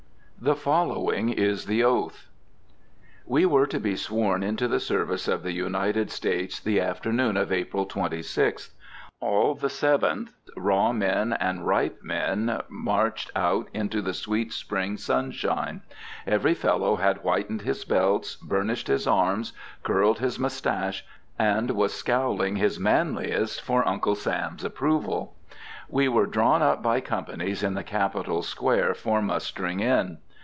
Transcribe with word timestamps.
THE 0.43 0.55
FOLLOWING 0.55 1.29
IS 1.29 1.67
THE 1.67 1.83
OATH. 1.85 2.25
We 3.27 3.45
were 3.45 3.67
to 3.67 3.79
be 3.79 3.95
sworn 3.95 4.41
into 4.41 4.67
the 4.67 4.79
service 4.79 5.27
of 5.27 5.43
the 5.43 5.51
United 5.51 6.09
States 6.09 6.59
the 6.59 6.79
afternoon 6.81 7.37
of 7.37 7.51
April 7.51 7.85
26th. 7.85 8.71
All 9.19 9.53
the 9.53 9.69
Seventh, 9.69 10.33
raw 10.57 10.91
men 10.93 11.33
and 11.33 11.67
ripe 11.67 11.99
men, 12.01 12.59
marched 12.69 13.29
out 13.35 13.67
into 13.71 14.01
the 14.01 14.15
sweet 14.15 14.51
spring 14.51 14.97
sunshine. 14.97 15.83
Every 16.25 16.55
fellow 16.55 16.95
had 16.95 17.17
whitened 17.17 17.61
his 17.61 17.85
belts, 17.85 18.35
burnished 18.37 18.87
his 18.87 19.05
arms, 19.05 19.53
curled 19.83 20.17
his 20.17 20.39
moustache, 20.39 21.05
and 21.37 21.69
was 21.69 21.93
scowling 21.93 22.55
his 22.55 22.79
manliest 22.79 23.61
for 23.61 23.87
Uncle 23.87 24.15
Sam's 24.15 24.63
approval. 24.63 25.35
We 25.87 26.07
were 26.07 26.25
drawn 26.25 26.63
up 26.63 26.81
by 26.81 26.99
companies 26.99 27.61
in 27.61 27.75
the 27.75 27.83
Capitol 27.83 28.41
Square 28.41 28.95
for 28.95 29.21
mustering 29.21 29.81
in. 29.81 30.17